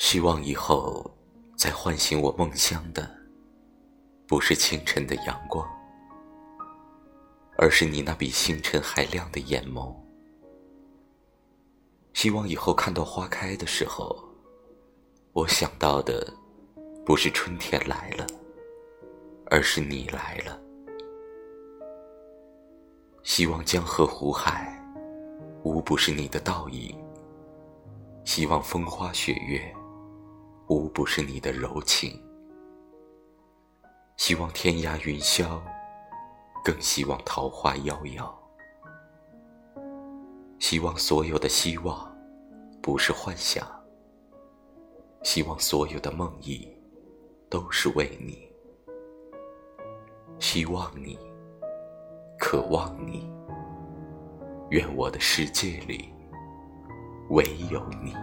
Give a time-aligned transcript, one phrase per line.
[0.00, 1.08] 希望以后
[1.58, 3.08] 再唤醒我梦乡的，
[4.26, 5.68] 不是清晨的阳光，
[7.58, 9.94] 而是你那比星辰还亮的眼眸。
[12.14, 14.24] 希望以后看到花开的时候，
[15.34, 16.32] 我想到的
[17.04, 18.26] 不是春天来了，
[19.50, 20.58] 而是你来了。
[23.22, 24.82] 希望江河湖海，
[25.62, 26.96] 无不是你的倒影；
[28.24, 29.62] 希望风花雪月，
[30.70, 32.12] 无不是你的柔情；
[34.16, 35.60] 希望天涯云霄，
[36.62, 38.32] 更希望桃花夭夭。
[40.60, 42.16] 希望所有的希望，
[42.80, 43.66] 不是幻想；
[45.24, 46.68] 希望所有的梦呓，
[47.48, 48.48] 都是为你。
[50.38, 51.18] 希望你。
[52.38, 53.28] 渴望你，
[54.70, 56.14] 愿我的世界里
[57.30, 58.14] 唯有你。